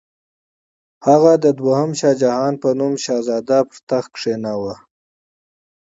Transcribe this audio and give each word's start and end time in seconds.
هغه 1.07 1.33
د 1.43 1.45
دوهم 1.59 1.89
شاهجهان 1.99 2.53
په 2.63 2.69
نوم 2.79 2.93
شهزاده 3.05 3.59
پر 3.69 3.77
تخت 3.89 4.09
کښېناوه. 4.15 4.75